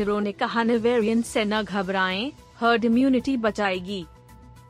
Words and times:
डॉक्टरों 0.00 0.20
ने 0.20 0.32
कहा 0.32 0.62
न 0.62 0.76
वेरिएंट 0.78 1.24
से 1.24 1.44
न 1.44 1.62
घबराएँ 1.62 2.30
हर्ड 2.60 2.84
इम्यूनिटी 2.84 3.36
बचाएगी। 3.36 4.04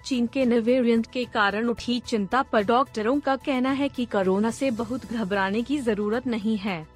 चीन 0.07 0.27
के 0.27 0.45
नए 0.45 0.61
वेरिएंट 0.61 1.07
के 1.07 1.25
कारण 1.25 1.69
उठी 1.69 1.99
चिंता 2.01 2.41
पर 2.43 2.65
डॉक्टरों 2.65 3.19
का 3.21 3.37
कहना 3.37 3.71
है 3.71 3.89
कि 3.89 4.07
कोरोना 4.07 4.51
से 4.51 4.71
बहुत 4.73 5.07
घबराने 5.07 5.63
की 5.63 5.79
ज़रूरत 5.79 6.27
नहीं 6.27 6.57
है, 6.57 6.87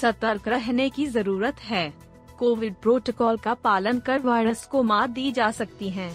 सतर्क 0.00 0.48
रहने 0.48 0.88
की 0.90 1.06
ज़रूरत 1.08 1.60
है। 1.60 1.92
कोविड 2.38 2.74
प्रोटोकॉल 2.82 3.36
का 3.36 3.54
पालन 3.54 3.98
कर 3.98 4.20
वायरस 4.20 4.64
को 4.66 4.82
मात 4.82 5.10
दी 5.10 5.30
जा 5.32 5.50
सकती 5.50 5.90
है। 5.90 6.10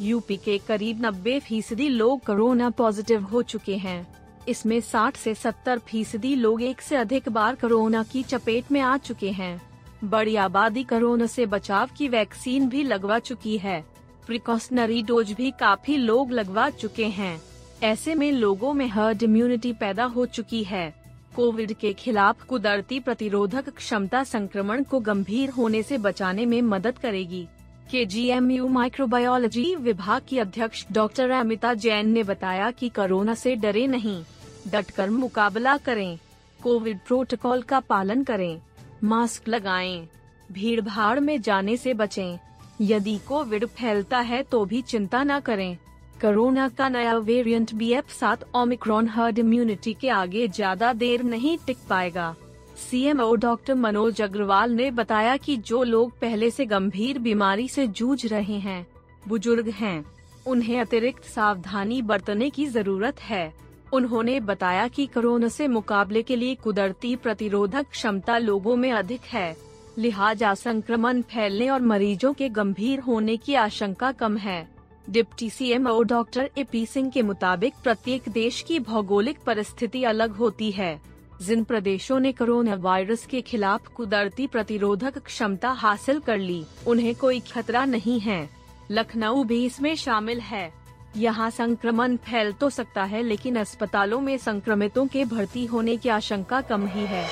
यूपी 0.00 0.36
के 0.36 0.58
करीब 0.58 1.00
90 1.00 1.38
फ़ीसदी 1.40 1.88
लोग 1.88 2.24
कोरोना 2.26 2.70
पॉजिटिव 2.74 3.22
हो 3.22 3.42
चुके 3.44 3.76
हैं। 3.76 4.06
इसमें 4.48 4.80
60 4.82 5.16
से 5.16 5.34
70 5.36 5.78
फ़ीसदी 5.78 6.34
लोग 6.34 6.62
एक 6.62 6.80
से 6.80 6.96
अधिक 6.96 7.28
बार 7.28 7.54
कोरोना 7.54 8.02
की 8.02 8.22
चपेट 8.24 8.72
में 8.72 8.80
आ 8.80 8.96
चुके 8.98 9.30
हैं। 9.32 9.69
बड़ी 10.04 10.36
आबादी 10.36 10.82
कोरोना 10.82 11.26
से 11.26 11.46
बचाव 11.46 11.88
की 11.98 12.08
वैक्सीन 12.08 12.68
भी 12.68 12.82
लगवा 12.82 13.18
चुकी 13.18 13.56
है। 13.58 13.84
प्रिकॉशनरी 14.26 15.02
डोज 15.02 15.32
भी 15.32 15.50
काफ़ी 15.50 15.96
लोग 15.96 16.32
लगवा 16.32 16.68
चुके 16.70 17.06
हैं। 17.06 17.40
ऐसे 17.82 18.14
में 18.14 18.30
लोगों 18.32 18.72
में 18.74 18.86
हर्ड 18.88 19.22
इम्यूनिटी 19.22 19.72
पैदा 19.72 20.04
हो 20.04 20.26
चुकी 20.26 20.62
है। 20.64 20.92
कोविड 21.36 21.72
के 21.72 21.92
खिलाफ 21.92 22.44
कुदरती 22.44 23.00
प्रतिरोधक 23.00 23.68
क्षमता 23.68 24.22
संक्रमण 24.24 24.82
को 24.82 25.00
गंभीर 25.00 25.50
होने 25.50 25.82
से 25.82 25.98
बचाने 25.98 26.46
में 26.46 26.60
मदद 26.62 26.98
करेगी। 26.98 27.46
के 27.90 28.04
जी 28.06 28.26
एम 28.26 28.50
यू 28.50 28.68
माइक्रोबायोलॉजी 28.68 29.74
विभाग 29.74 30.22
की 30.28 30.38
अध्यक्ष 30.38 30.86
डॉक्टर 30.92 31.30
अमिता 31.30 31.74
जैन 31.74 32.08
ने 32.08 32.22
बताया 32.22 32.70
कि 32.70 32.88
कोरोना 32.88 33.34
से 33.34 33.54
डरे 33.56 33.86
नहीं, 33.86 34.22
डटकर 34.68 35.10
मुकाबला 35.10 35.76
करें। 35.76 36.18
कोविड 36.62 36.98
प्रोटोकॉल 37.06 37.62
का 37.62 37.80
पालन 37.80 38.22
करें। 38.24 38.60
मास्क 39.02 39.48
लगाएँ, 39.48 40.06
भीड़ 40.52 40.80
भाड़ 40.80 41.20
में 41.20 41.40
जाने 41.42 41.76
से 41.76 41.94
बचें। 41.94 42.38
यदि 42.80 43.16
कोविड 43.28 43.64
फैलता 43.68 44.18
है 44.20 44.42
तो 44.42 44.64
भी 44.64 44.80
चिंता 44.82 45.22
न 45.24 45.38
करें। 45.40 45.76
कोरोना 46.20 46.68
का 46.68 46.88
नया 46.88 47.16
वेरिएंट 47.18 47.72
बी 47.74 47.90
एफ़ 47.92 48.12
सात 48.14 48.44
ओमिक्रॉन 48.56 49.08
हर्ड 49.08 49.38
इम्यूनिटी 49.38 49.94
के 49.94 50.08
आगे 50.10 50.46
ज़्यादा 50.48 50.92
देर 50.94 51.22
नहीं 51.22 51.56
टिक 51.66 51.78
पाएगा। 51.88 52.34
सीएमओ 52.80 53.34
डॉक्टर 53.36 53.74
मनोज 53.74 54.20
अग्रवाल 54.22 54.72
ने 54.72 54.90
बताया 54.90 55.36
कि 55.36 55.56
जो 55.58 55.82
लोग 55.84 56.18
पहले 56.20 56.50
से 56.50 56.66
गंभीर 56.66 57.18
बीमारी 57.18 57.68
से 57.68 57.86
जूझ 57.88 58.26
रहे 58.26 58.58
हैं 58.58 58.86
बुज़ुर्ग 59.28 59.68
हैं 59.70 60.04
उन्हें 60.46 60.80
अतिरिक्त 60.80 61.24
सावधानी 61.24 62.00
बरतने 62.02 62.50
की 62.50 62.66
ज़रूरत 62.68 63.20
है। 63.20 63.52
उन्होंने 63.92 64.40
बताया 64.40 64.88
कि 64.88 65.06
कोरोना 65.06 65.48
से 65.48 65.68
मुकाबले 65.68 66.22
के 66.22 66.36
लिए 66.36 66.54
कुदरती 66.54 67.16
प्रतिरोधक 67.16 67.86
क्षमता 67.90 68.38
लोगों 68.38 68.76
में 68.76 68.92
अधिक 68.92 69.20
है। 69.20 69.56
लिहाजा 69.98 70.54
संक्रमण 70.54 71.22
फैलने 71.22 71.68
और 71.68 71.82
मरीजों 71.82 72.32
के 72.32 72.48
गंभीर 72.48 73.00
होने 73.00 73.36
की 73.36 73.54
आशंका 73.54 74.12
कम 74.12 74.36
है। 74.36 74.68
Deputy 75.10 75.50
C 75.50 75.70
M 75.70 75.84
CMO 75.84 76.02
doctor 76.02 76.50
A 76.58 76.64
P 76.64 76.86
Singh 76.86 77.10
के 77.10 77.22
मुताबिक 77.22 77.74
प्रत्येक 77.82 78.22
देश 78.28 78.62
की 78.62 78.78
भौगोलिक 78.78 79.38
परिस्थिति 79.46 80.04
अलग 80.04 80.30
होती 80.30 80.70
है। 80.70 81.00
जिन 81.42 81.64
प्रदेशों 81.64 82.20
ने 82.20 82.32
कोरोना 82.32 82.74
वायरस 82.74 83.26
के 83.26 83.40
खिलाफ 83.40 83.88
कुदरती 83.88 84.46
प्रतिरोधक 84.46 85.18
क्षमता 85.18 85.70
हासिल 85.70 86.20
कर 86.20 86.38
ली, 86.38 86.64
उन्हें 86.86 87.14
कोई 87.14 87.40
खतरा 87.40 87.84
नहीं 87.84 88.20
है। 88.20 88.50
लखनऊ 88.90 89.44
भी 89.44 89.64
इसमें 89.64 89.96
शामिल 89.96 90.40
है। 90.40 90.79
यहाँ 91.16 91.50
संक्रमण 91.50 92.16
फैल 92.16 92.52
तो 92.52 92.70
सकता 92.70 93.04
है, 93.04 93.22
लेकिन 93.22 93.56
अस्पतालों 93.56 94.20
में 94.20 94.38
संक्रमितों 94.38 95.06
के 95.06 95.24
भर्ती 95.24 95.66
होने 95.66 95.96
की 95.96 96.08
आशंका 96.08 96.60
कम 96.60 96.86
ही 96.86 97.04
है। 97.06 97.28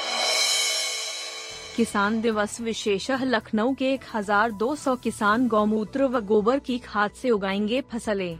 किसान 1.76 2.20
दिवस 2.20 2.60
विशेष 2.60 3.10
लखनऊ 3.10 3.74
के 3.74 3.96
1200 3.96 4.96
किसान 4.96 5.48
गौमूत्र 5.48 6.04
व 6.04 6.20
गोबर 6.20 6.58
की 6.58 6.78
खाद 6.78 7.10
से 7.10 7.30
उगाएँगे 7.30 7.80
फ़सलें। 7.80 8.38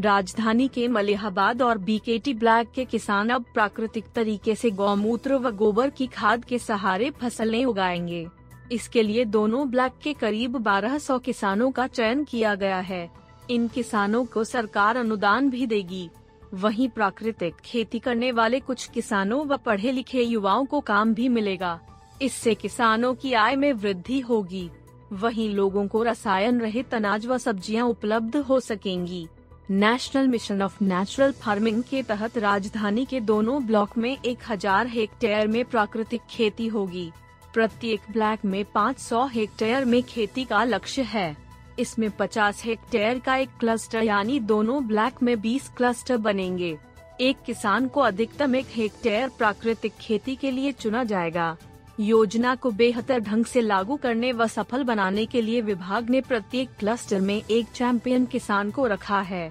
राजधानी 0.00 0.68
के 0.68 0.88
मलिहाबाद 0.88 1.62
और 1.62 1.78
बीकेटी 1.78 2.34
ब्लैक 2.34 2.70
के 2.70 2.84
किसान 2.84 3.28
अब 3.28 3.44
प्राकृतिक 3.54 4.04
तरीके 4.14 4.54
से 4.54 4.70
गौमूत्र 4.70 5.34
व 5.34 5.50
गोबर 5.50 5.90
की 5.90 6.06
खाद 6.06 6.44
के 6.44 6.58
सहारे 6.58 7.10
फ़सलें 7.10 7.64
उगाएँगे। 7.64 8.26
इसके 8.72 9.02
लिए 9.02 9.24
दोनों 9.24 9.70
ब्लैक 9.70 9.92
के 10.02 10.12
करीब 10.12 10.56
1200 10.56 11.18
किसानों 11.20 11.70
का 11.70 11.86
चयन 11.86 12.24
किया 12.24 12.54
गया 12.54 12.78
है। 12.80 13.10
इन 13.50 13.66
किसानों 13.68 14.24
को 14.24 14.44
सरकार 14.44 14.96
अनुदान 14.96 15.48
भी 15.50 15.66
देगी। 15.66 16.08
वहीं 16.54 16.88
प्राकृतिक 16.88 17.54
खेती 17.64 17.98
करने 17.98 18.30
वाले 18.32 18.60
कुछ 18.60 18.86
किसानों 18.86 19.44
व 19.46 19.56
पढ़े 19.56 19.92
लिखे 19.92 20.22
युवाओं 20.22 20.64
को 20.64 20.80
काम 20.80 21.14
भी 21.14 21.28
मिलेगा। 21.28 21.78
इससे 22.22 22.54
किसानों 22.54 23.14
की 23.14 23.32
आय 23.32 23.56
में 23.56 23.72
वृद्धि 23.72 24.20
होगी। 24.20 24.70
वहीं 25.12 25.48
लोगों 25.50 25.86
को 25.88 26.02
रसायन 26.02 26.60
रहित 26.60 26.94
अनाज 26.94 27.26
व 27.26 27.38
सब्ज़ियाँ 27.38 27.86
उपलब्ध 27.86 28.36
हो 28.38 28.60
सकेंगी। 28.60 29.26
National 29.70 30.28
mission 30.28 30.62
of 30.62 30.82
natural 30.84 31.32
farming 31.32 31.82
के 31.82 32.02
तहत 32.02 32.38
राजधानी 32.38 33.04
के 33.04 33.20
दोनों 33.20 33.66
ब्लॉक 33.66 33.98
में 33.98 34.16
एक 34.16 34.38
हज़ार 34.48 34.86
हेक्टेयर 34.86 35.46
में 35.48 35.64
प्राकृतिक 35.64 36.20
खेती 36.30 36.66
होगी। 36.68 37.10
प्रत्येक 37.54 38.00
ब्लॉक 38.10 38.44
में 38.44 38.64
500 38.74 39.26
हेक्टेयर 39.28 39.84
में 39.84 40.02
खेती 40.02 40.44
का 40.44 40.64
लक्ष्य 40.64 41.02
है। 41.02 41.49
इसमें 41.78 42.10
50 42.10 42.64
हेक्टेयर 42.64 43.18
का 43.18 43.36
एक 43.36 43.48
क्लस्टर 43.60 44.02
यानी 44.02 44.40
दोनों 44.40 44.86
ब्लैक 44.86 45.22
में 45.22 45.40
20 45.42 45.68
क्लस्टर 45.76 46.16
बनेंगे। 46.16 46.78
एक 47.20 47.36
किसान 47.46 47.88
को 47.88 48.00
अधिकतम 48.00 48.56
एक 48.56 48.66
हेक्टेयर 48.70 49.28
प्राकृतिक 49.28 49.92
खेती 50.00 50.36
के 50.36 50.50
लिए 50.50 50.72
चुना 50.72 51.04
जाएगा। 51.04 51.56
योजना 52.00 52.54
को 52.54 52.70
बेहतर 52.70 53.20
ढंग 53.20 53.44
से 53.44 53.60
लागू 53.60 53.96
करने 53.96 54.32
व 54.32 54.46
सफल 54.46 54.84
बनाने 54.84 55.26
के 55.26 55.42
लिए 55.42 55.60
विभाग 55.60 56.10
ने 56.10 56.20
प्रत्येक 56.20 56.68
क्लस्टर 56.78 57.20
में 57.20 57.42
एक 57.50 57.66
चैंपियन 57.66 58.26
किसान 58.26 58.70
को 58.70 58.86
रखा 58.86 59.20
है। 59.20 59.50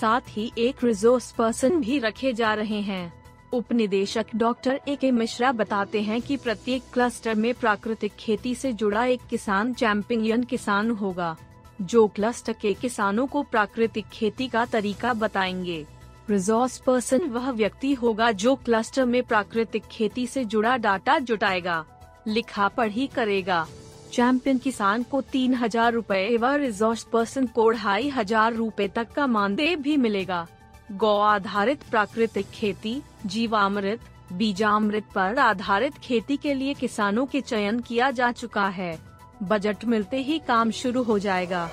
साथ 0.00 0.20
ही 0.28 0.52
एक 0.58 0.84
रिसोर्स 0.84 1.32
पर्सन 1.32 1.80
भी 1.80 1.98
रखे 1.98 2.32
जा 2.32 2.54
रहे 2.54 2.80
हैं। 2.80 3.12
उप 3.52 3.72
निदेशक 3.72 4.26
डॉक्टर 4.34 4.80
ए 4.88 4.96
के 4.96 5.10
मिश्रा 5.10 5.52
बताते 5.52 6.00
हैं 6.00 6.22
कि 6.22 6.36
प्रत्येक 6.36 6.82
क्लस्टर 6.92 7.34
में 7.34 7.54
प्राकृतिक 7.54 8.12
खेती 8.18 8.54
से 8.54 8.72
जुड़ा 8.72 9.04
एक 9.04 9.20
किसान 9.30 9.74
चैंपियन 9.74 10.42
किसान 10.42 10.90
होगा। 10.90 11.36
जो 11.82 12.06
क्लस्टर 12.06 12.52
के 12.52 12.72
किसानों 12.74 13.26
को 13.26 13.42
प्राकृतिक 13.42 14.06
खेती 14.12 14.48
का 14.48 14.64
तरीका 14.64 15.12
बताएँगे। 15.14 15.84
रिसोर्स 16.30 16.78
पर्सन 16.78 17.28
वह 17.28 17.50
व्यक्ति 17.50 17.92
होगा 17.94 18.30
जो 18.32 18.54
क्लस्टर 18.56 19.04
में 19.04 19.22
प्राकृतिक 19.22 19.84
खेती 19.90 20.26
से 20.26 20.44
जुड़ा 20.44 20.76
डाटा 20.76 21.18
जुटाएगा, 21.18 21.84
लिखा 22.28 22.68
पढ़ी 22.68 23.06
करेगा। 23.06 23.66
चैंपियन 24.12 24.58
किसान 24.58 25.02
को 25.02 25.20
तीन 25.22 25.54
हज़ार 25.54 25.92
रूपए 25.92 26.36
व 26.36 26.54
रिसोर्स 26.54 27.02
पर्सन 27.02 27.46
को 27.46 27.70
ढाई 27.70 28.08
हज़ार 28.08 28.54
रूपए 28.54 28.88
तक 28.88 29.12
का 29.12 29.26
मानदेय 29.26 29.76
भी 29.76 29.96
मिलेगा। 29.96 30.46
गौ 30.92 31.18
आधारित 31.18 31.82
प्राकृतिक 31.82 32.50
खेती, 32.50 33.00
जीवामृत, 33.26 34.00
बीजामृत 34.32 35.04
पर 35.14 35.38
आधारित 35.38 35.98
खेती 35.98 36.36
के 36.36 36.54
लिए 36.54 36.74
किसानों 36.74 37.26
के 37.26 37.40
चयन 37.40 37.80
किया 37.80 38.10
जा 38.10 38.30
चुका 38.32 38.66
है। 38.68 38.98
बजट 39.42 39.84
मिलते 39.84 40.16
ही 40.16 40.38
काम 40.38 40.70
शुरू 40.70 41.02
हो 41.02 41.18
जाएगा। 41.18 41.68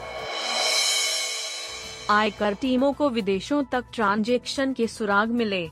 आयकर 2.09 2.53
टीमों 2.53 2.93
को 2.93 3.09
विदेशों 3.09 3.63
तक 3.63 3.85
ट्रांजेक्शन 3.93 4.73
के 4.73 4.87
सुराग 4.87 5.29
मिले। 5.31 5.69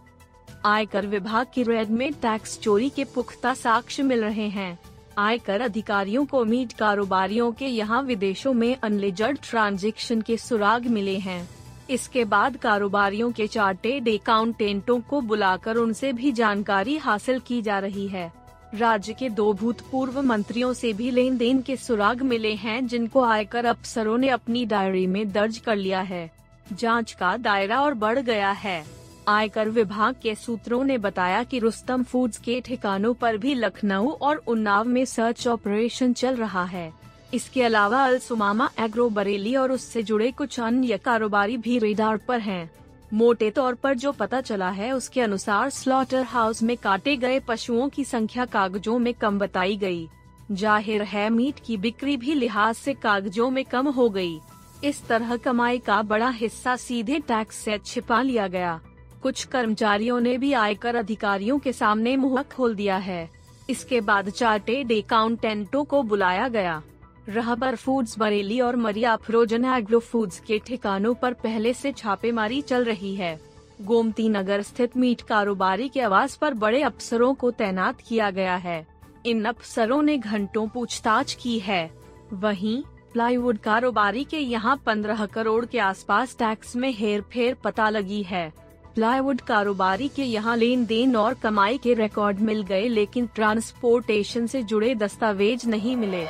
आयकर 0.66 1.06
विभाग 1.06 1.48
की 1.54 1.64
रेड 1.64 1.90
में 1.90 2.14
टैक्स 2.14 2.60
चोरी 2.60 2.90
के 2.90 3.04
पुख्ता 3.04 3.54
साक्ष्य 3.54 4.04
मिल 4.04 4.24
रहे 4.24 4.48
हैं। 4.50 4.78
आयकर 5.18 5.62
अधिकारियों 5.62 6.26
को 6.26 6.44
मीट 6.46 6.74
कारोबारियों 6.74 7.52
के 7.52 7.66
यहाँ 7.66 8.02
विदेशों 8.04 8.54
में 8.54 8.76
अनलिजर्ड 8.84 9.40
ट्रांजेक्शन 9.44 10.22
के 10.22 10.38
सुराग 10.38 10.88
मिले 10.88 11.18
हैं। 11.18 11.50
इसके 11.90 12.24
बाद 12.26 12.58
कारोबारियों 12.58 13.32
के 13.32 13.48
चार्टेड 13.48 14.10
अकाउंटेंटों 14.10 15.00
को 15.00 15.22
बुलाकर 15.22 15.76
उनसे 15.76 16.14
भी 16.14 16.32
जानकारी 16.32 16.98
हासिल 16.98 17.40
की 17.40 17.62
जा 17.62 17.80
रही 17.80 18.08
है। 18.08 18.32
राज्य 18.76 19.14
के 19.14 19.30
दो 19.30 19.54
भूतपूर्व 19.54 20.22
मंत्रियों 20.22 20.74
से 20.74 20.94
भी 20.94 21.12
लेन 21.12 21.38
देन 21.38 21.62
के 21.62 21.76
सुराग 21.76 22.22
मिले 22.22 22.54
हैं, 22.54 22.88
जिनको 22.88 23.24
आयकर 23.24 23.66
अफसरों 23.66 24.18
ने 24.18 24.30
अपनी 24.30 24.66
डायरी 24.66 25.08
में 25.08 25.32
दर्ज 25.32 25.58
कर 25.58 25.76
लिया 25.76 26.02
है। 26.02 26.32
जाँच 26.74 27.12
का 27.12 27.38
दायरा 27.38 27.82
और 27.82 27.94
बढ़ 27.94 28.20
गया 28.20 28.52
है। 28.52 28.86
आयकर 29.28 29.70
विभाग 29.70 30.16
के 30.24 30.36
सूत्रों 30.36 30.84
ने 30.84 30.98
बताया 30.98 31.44
कि 31.44 31.60
रुस्तम 31.60 32.04
फूड्स 32.04 32.38
के 32.38 32.62
ठिकानों 32.62 33.14
पर 33.14 33.38
भी 33.38 33.54
लखनऊ 33.54 34.10
और 34.10 34.44
उन्नाव 34.48 34.86
में 34.86 35.06
सर्च 35.06 35.48
ऑपरेशन 35.48 36.14
चल 36.14 36.36
रहा 36.36 36.64
है। 36.64 36.94
इसके 37.34 37.64
अलावा 37.64 38.06
अलसुमामा, 38.06 38.70
एग्रो 38.80 39.10
बरेली 39.10 39.56
और 39.56 39.72
उससे 39.72 40.04
जुड़े 40.04 40.32
कुछ 40.32 40.60
अन्य 40.60 40.98
कारोबारी 40.98 41.58
भी 41.58 41.80
रेडार 41.80 42.18
पर 42.18 42.40
हैं। 42.40 42.72
मोटे 43.14 43.50
तौर 43.52 43.74
पर 43.74 43.94
जो 43.94 44.12
पता 44.12 44.42
चला 44.42 44.70
है, 44.70 44.92
उसके 44.92 45.22
अनुसार 45.22 45.70
स्लॉटर 45.70 46.24
हाउस 46.24 46.62
में 46.64 46.76
काटे 46.78 47.16
गए 47.18 47.40
पशुओं 47.40 47.88
की 47.90 48.04
संख्या 48.04 48.46
कागजों 48.46 48.98
में 49.00 49.14
कम 49.14 49.40
बताई 49.40 49.78
गई। 49.78 50.08
ज़ाहिर 50.52 51.04
है, 51.04 51.30
मीट 51.30 51.60
की 51.60 51.78
बिक्री 51.78 52.18
भी 52.18 52.34
लिहाज 52.34 52.76
से 52.76 52.94
कागजों 52.94 53.50
में 53.50 53.64
कम 53.66 53.88
हो 53.88 54.10
गई। 54.10 54.40
इस 54.84 55.06
तरह 55.08 55.36
कमाई 55.38 55.78
का 55.78 56.02
बड़ा 56.02 56.30
हिस्सा 56.32 56.76
सीधे 56.76 57.20
टैक्स 57.20 57.56
से 57.56 57.78
छिपा 57.78 58.22
लिया 58.22 58.48
गया 58.48 58.80
कुछ 59.24 59.44
कर्मचारियों 59.46 60.20
ने 60.20 60.38
भी 60.38 60.52
आयकर 60.54 60.96
अधिकारियों 60.96 61.58
के 61.60 61.74
सामने 61.74 62.16
मुँह 62.18 62.42
खोल 62.52 62.76
दिया 62.76 62.98
है 62.98 63.30
इसके 63.70 64.02
बाद 64.02 64.30
चार्टेड 64.30 64.92
अकाउंटेंटों 64.94 65.84
को 65.84 66.02
बुलाया 66.04 66.48
गया 66.48 66.82
रहबर 67.30 67.76
फूड्स, 67.76 68.18
बरेली 68.20 68.60
और 68.62 68.76
मरिया 68.76 69.16
फ्रोजन 69.16 69.66
एग्रो 69.66 70.00
फूड्स 70.00 70.40
के 70.40 70.60
ठिकानों 70.60 71.14
पर 71.14 71.34
पहले 71.34 71.74
से 71.74 71.92
छापेमारी 71.92 72.62
चल 72.62 72.84
रही 72.84 73.16
है। 73.16 73.40
गोमती 73.82 74.28
नगर 74.30 74.62
स्थित 74.62 74.96
मीट 74.98 75.22
कारोबारी 75.22 75.88
के 75.90 76.02
आवास 76.02 76.36
पर 76.36 76.54
बड़े 76.54 76.82
अफसरों 76.82 77.34
को 77.34 77.52
तैनात 77.52 78.02
किया 78.02 78.30
गया 78.30 78.56
है। 78.56 78.86
इन 79.26 79.44
अफसरों 79.46 80.02
ने 80.02 80.18
घंटों 80.18 80.68
पूछताछ 80.68 81.34
की 81.34 81.58
है। 81.60 81.90
वहीं, 82.34 82.82
प्लाईवुड 83.14 83.58
कारोबारी 83.58 84.24
के 84.24 84.38
यहाँ 84.38 84.82
पंद्रह 84.86 85.26
करोड़ 85.26 85.66
के 85.66 85.80
आसपास 85.80 86.36
टैक्स 86.40 86.76
में 86.76 86.92
हेर 86.94 87.22
फेर 87.22 87.54
पता 87.54 87.90
लगी 87.90 88.24
है। 88.24 88.52
प्लाईवुड 88.96 89.42
कारोबारी 89.42 90.08
के 90.08 90.24
यहाँ 90.24 90.58
लेन 90.58 90.86
देन 90.86 91.16
और 91.16 91.34
कमाई 91.34 91.78
के 91.78 91.94
रिकॉर्ड 91.94 92.40
मिल 92.40 92.62
गए, 92.62 92.88
लेकिन 92.88 93.28
ट्रांसपोर्टेशन 93.36 94.48
से 94.48 94.64
जुड़े 94.64 94.96
दस्तावेज़ 94.96 95.68
नहीं 95.70 95.96
मिले। 95.96 96.26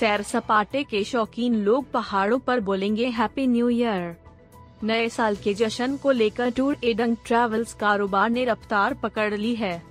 सैर 0.00 0.22
सपाटे 0.22 0.82
के 0.82 1.02
शौकीन 1.04 1.54
लोग 1.64 1.90
पहाड़ों 1.92 2.38
पर 2.38 2.60
बोलेंगे 2.60 3.06
हैप्पी 3.06 3.46
न्यू 3.46 3.68
ईयर 3.68 4.16
नए 4.84 5.08
साल 5.08 5.36
के 5.36 5.52
जश्न 5.54 5.96
को 5.96 6.10
लेकर 6.10 6.50
टूर 6.50 6.76
एडंग 6.84 7.16
ट्रैवल्स 7.26 7.74
कारोबार 7.74 8.30
ने 8.30 8.44
रफ्तार 8.44 8.94
पकड़ 8.94 9.34
ली 9.34 9.54
है। 9.54 9.82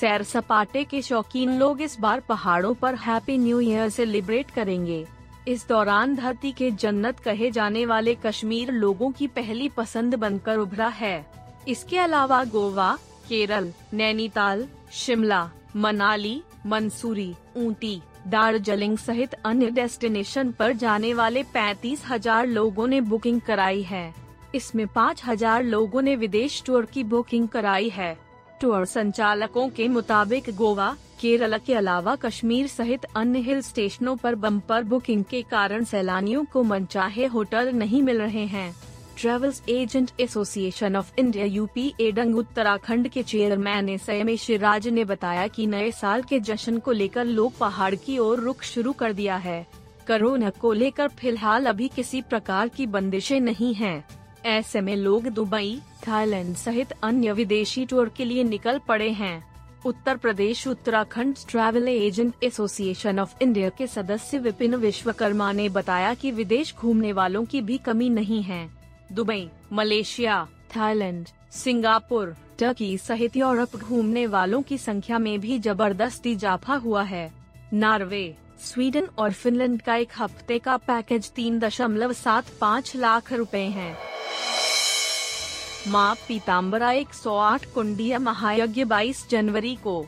सैर 0.00 0.22
सपाटे 0.22 0.84
के 0.84 1.02
शौकीन 1.02 1.58
लोग 1.58 1.82
इस 1.82 1.98
बार 2.00 2.20
पहाड़ों 2.20 2.74
पर 2.74 2.94
हैप्पी 2.94 3.38
न्यू 3.38 3.60
ईयर 3.60 3.88
सेलिब्रेट 3.88 4.50
करेंगे। 4.50 5.04
इस 5.48 5.66
दौरान 5.68 6.16
धरती 6.16 6.52
के 6.52 6.70
जन्नत 6.70 7.20
कहे 7.20 7.50
जाने 7.50 7.86
वाले 7.86 8.14
कश्मीर 8.26 8.72
लोगों 8.72 9.10
की 9.10 9.26
पहली 9.26 9.68
पसंद 9.68 10.14
बनकर 10.14 10.58
उभरा 10.58 10.88
है। 10.88 11.26
इसके 11.68 11.98
अलावा 11.98 12.44
गोवा, 12.44 12.94
केरल, 13.28 13.72
नैनीताल, 13.94 14.68
शिमला, 14.92 15.50
मनाली, 15.76 16.40
मंसूरी, 16.66 17.34
ऊटी 17.56 18.00
दार्जिलिंग 18.26 18.96
सहित 18.98 19.34
अन्य 19.44 19.70
डेस्टिनेशन 19.70 20.50
पर 20.50 20.72
जाने 20.72 21.12
वाले 21.14 21.42
पैतीस 21.54 22.02
हज़ार 22.08 22.46
लोगों 22.46 22.86
ने 22.86 23.00
बुकिंग 23.00 23.40
कराई 23.40 23.82
है। 23.82 24.12
इसमें 24.54 24.86
पाँच 24.86 25.22
हज़ार 25.26 25.62
लोगों 25.62 26.02
ने 26.02 26.14
विदेश 26.16 26.62
टूर 26.66 26.86
की 26.86 27.04
बुकिंग 27.04 27.48
कराई 27.48 27.88
है। 27.88 28.16
टूर 28.60 28.84
संचालकों 28.84 29.68
के 29.68 29.88
मुताबिक 29.88 30.54
गोवा, 30.56 30.94
केरल 31.20 31.58
के 31.58 31.74
अलावा 31.74 32.14
कश्मीर 32.16 32.66
सहित 32.66 33.04
अन्य 33.16 33.38
हिल 33.38 33.60
स्टेशनों 33.60 34.16
पर 34.16 34.34
बम्पर 34.34 34.82
बुकिंग 34.84 35.24
के 35.24 35.42
कारण 35.42 35.84
सैलानियों 35.84 36.44
को 36.44 36.62
मनचाहे 36.62 37.26
होटल 37.26 37.72
नहीं 37.74 38.02
मिल 38.02 38.20
रहे 38.20 38.44
हैं। 38.46 38.74
Travels 39.16 39.62
agent 39.68 40.10
association 40.20 40.96
of 40.96 41.12
India 41.18 41.44
UP 41.44 41.92
एडंग 42.00 42.36
Uttarakhand 42.36 43.08
के 43.08 43.22
चेयरमैन 43.22 43.88
एस 43.88 44.08
एम 44.08 44.34
शिराज 44.36 44.88
ने 44.88 45.04
बताया 45.04 45.46
कि 45.46 45.66
नए 45.66 45.90
साल 45.90 46.22
के 46.22 46.40
जश्न 46.40 46.78
को 46.78 46.92
लेकर 46.92 47.24
लोग 47.24 47.56
पहाड़ 47.58 47.94
की 47.94 48.18
ओर 48.18 48.40
रुख 48.40 48.62
शुरू 48.62 48.92
कर 48.92 49.12
दिया 49.12 49.36
है। 49.36 49.66
कोरोना 50.06 50.50
को 50.50 50.72
लेकर 50.72 51.08
फ़िलहाल 51.08 51.66
अभी 51.66 51.88
किसी 51.88 52.20
प्रकार 52.22 52.68
की 52.68 52.86
बंदिशें 52.86 53.40
नहीं 53.40 53.74
हैं। 53.74 54.04
ऐसे 54.46 54.80
में 54.80 54.96
लोग 54.96 55.28
दुबई, 55.28 55.78
थाईलैंड 56.08 56.54
सहित 56.56 56.92
अन्य 57.02 57.32
विदेशी 57.32 57.84
टूर 57.86 58.08
के 58.08 58.24
लिए 58.24 58.44
निकल 58.44 58.78
पड़े 58.78 59.10
हैं। 59.10 59.52
Uttar 59.86 60.16
Pradesh, 60.16 60.66
Uttarakhand 60.68 61.36
travel 61.48 61.88
agent 61.88 62.44
association 62.44 63.18
of 63.18 63.34
India 63.42 63.68
के 63.68 63.86
सदस्य 63.86 64.38
विपिन 64.38 64.74
विश्वकर्मा 64.74 65.52
ने 65.52 65.68
बताया 65.68 66.12
कि 66.14 66.30
विदेश 66.30 66.74
घूमने 66.74 67.12
वालों 67.12 67.44
की 67.44 67.60
भी 67.60 67.78
कमी 67.78 68.08
नहीं 68.10 68.42
है। 68.42 68.81
Dubai, 69.12 69.48
Malaysia, 69.72 70.46
Thailand, 70.76 71.28
Singapore, 71.52 72.36
Turkey 72.58 72.98
सहित 72.98 73.36
यूरोप 73.36 73.76
घूमने 73.76 74.26
वालों 74.26 74.62
की 74.62 74.78
संख्या 74.78 75.18
में 75.18 75.40
भी 75.40 75.58
ज़बरदस्त 75.58 76.26
इजाफा 76.26 76.74
हुआ 76.74 77.02
है। 77.02 77.32
नॉर्वे, 77.72 78.36
स्वीडन 78.60 79.08
और 79.18 79.32
फिनलैंड 79.32 79.82
का 79.82 79.96
एक 79.96 80.08
हफ़्ते 80.18 80.58
का 80.58 80.76
पैकेज 80.76 81.30
तीन 81.30 81.58
दशमलव 81.58 82.12
सात 82.12 82.44
पाँच 82.60 82.96
लाख 82.96 83.32
रुपए 83.32 83.64
है। 83.66 83.96
माँ 85.88 86.14
पीताम्बरा 86.28 86.90
108 86.92 87.64
कुंडिया 87.64 88.18
महायज्ञ 88.18 88.84
22 88.84 89.28
जनवरी 89.30 89.74
को। 89.76 90.06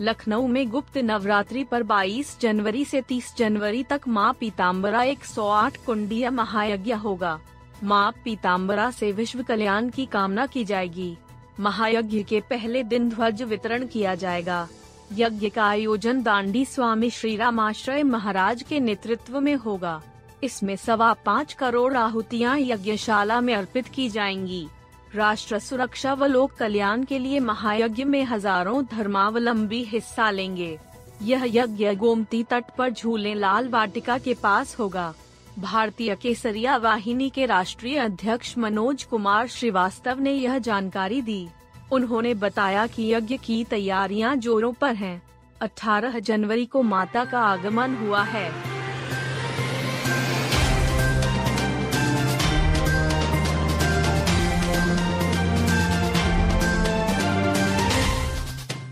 लखनऊ 0.00 0.46
में 0.46 0.68
गुप्त 0.70 0.98
नवरात्रि 0.98 1.64
पर 1.64 1.82
22 1.82 2.38
जनवरी 2.40 2.84
से 2.84 3.02
30 3.02 3.34
जनवरी 3.38 3.82
तक 3.82 4.08
माँ 4.08 4.32
पीताम्बरा 4.40 5.02
108 5.02 5.76
कुंडिया 5.76 6.30
महायज्ञ 6.30 6.92
होगा। 6.92 7.38
माँ 7.84 8.12
पीताम्बरा 8.24 8.90
से 8.90 9.10
विश्व 9.12 9.42
कल्याण 9.42 9.88
की 9.88 10.06
कामना 10.06 10.46
की 10.46 10.64
जाएगी। 10.64 11.16
महायज्ञ 11.60 12.22
के 12.22 12.40
पहले 12.40 12.82
दिन 12.82 13.08
ध्वज 13.08 13.42
वितरण 13.42 13.86
किया 13.86 14.14
जाएगा। 14.14 14.66
यज्ञ 15.12 15.48
का 15.48 15.64
आयोजन 15.64 16.22
दांडी 16.22 16.64
स्वामी 16.64 17.10
श्री 17.10 17.36
रामाश्रय 17.36 18.02
महाराज 18.02 18.62
के 18.62 18.80
नेतृत्व 18.80 19.40
में 19.40 19.54
होगा। 19.56 20.00
इसमें 20.42 20.74
सवा 20.76 21.12
पाँच 21.26 21.52
करोड़ 21.52 21.94
आहुतियाँ 21.96 22.58
यज्ञशाला 22.58 23.40
में 23.40 23.54
अर्पित 23.54 23.88
की 23.88 24.08
जाएँगी। 24.08 24.66
राष्ट्र 25.14 25.58
सुरक्षा 25.58 26.14
व 26.14 26.24
लोक 26.24 26.52
कल्याण 26.52 27.04
के 27.04 27.18
लिए 27.18 27.40
महायज्ञ 27.40 28.04
में 28.04 28.22
हज़ारों 28.24 28.84
धर्मावलंबी 28.84 29.82
हिस्सा 29.84 30.30
लेंगे। 30.30 30.78
यह 31.22 31.44
यज्ञ 31.46 31.94
गोमती 31.94 32.42
तट 32.42 32.64
पर 32.78 32.90
झूले 32.90 33.34
लाल 33.34 33.68
वाटिका 33.68 34.18
के 34.18 34.34
पास 34.34 34.78
होगा। 34.78 35.12
भारतीय 35.58 36.14
केसरिया 36.14 36.76
वाहिनी 36.76 37.30
के 37.30 37.46
राष्ट्रीय 37.46 37.98
अध्यक्ष 37.98 38.58
मनोज 38.58 39.04
कुमार 39.04 39.46
श्रीवास्तव 39.46 40.20
ने 40.20 40.32
यह 40.32 40.58
जानकारी 40.58 41.22
दी। 41.22 41.48
उन्होंने 41.92 42.34
बताया 42.34 42.86
कि 42.86 43.14
यज्ञ 43.14 43.36
की 43.36 43.64
तैयारियाँ 43.64 44.36
जोरों 44.36 44.72
पर 44.72 44.94
हैं। 44.94 45.22
18 45.62 46.18
जनवरी 46.18 46.66
को 46.66 46.82
माता 46.82 47.24
का 47.24 47.40
आगमन 47.40 47.94
हुआ 47.94 48.22
है। 48.22 48.52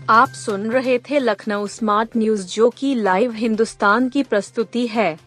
आप 0.09 0.29
सुन 0.29 0.71
रहे 0.71 0.99
थे 0.99 1.19
लखनऊ 1.19 1.67
स्मार्ट 1.67 2.09
न्यूज़, 2.17 2.55
जो 2.55 2.69
की 2.69 2.95
लाइव 2.95 3.31
हिंदुस्तान 3.31 4.09
की 4.09 4.23
प्रस्तुति 4.23 4.87
है। 4.87 5.26